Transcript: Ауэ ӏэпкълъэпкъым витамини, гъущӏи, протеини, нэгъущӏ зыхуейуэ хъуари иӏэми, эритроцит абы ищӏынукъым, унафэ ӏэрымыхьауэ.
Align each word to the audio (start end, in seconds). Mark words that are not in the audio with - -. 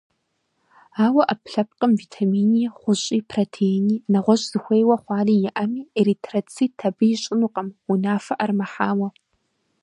Ауэ 1.03 1.23
ӏэпкълъэпкъым 1.27 1.91
витамини, 2.01 2.63
гъущӏи, 2.81 3.17
протеини, 3.29 3.95
нэгъущӏ 4.11 4.47
зыхуейуэ 4.51 4.95
хъуари 5.01 5.35
иӏэми, 5.47 5.81
эритроцит 5.99 6.77
абы 6.87 7.05
ищӏынукъым, 7.13 7.67
унафэ 7.91 8.33
ӏэрымыхьауэ. 8.37 9.07